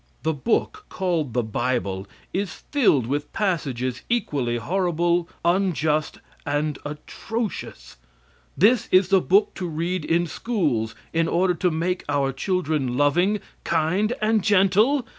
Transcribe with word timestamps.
The 0.23 0.33
book, 0.33 0.87
called 0.89 1.35
the 1.35 1.43
bible, 1.43 2.07
is 2.33 2.63
filled 2.71 3.05
with 3.05 3.31
passages 3.33 4.01
equally 4.09 4.57
horrible, 4.57 5.29
unjust 5.45 6.17
and 6.43 6.79
atrocious. 6.83 7.97
This 8.57 8.89
is 8.91 9.09
the 9.09 9.21
book 9.21 9.53
to 9.53 9.67
read 9.67 10.03
in 10.03 10.25
schools 10.25 10.95
in 11.13 11.27
order 11.27 11.53
to 11.53 11.69
make 11.69 12.03
our 12.09 12.31
children 12.33 12.97
loving, 12.97 13.41
kind 13.63 14.13
and 14.23 14.43
gentle! 14.43 15.05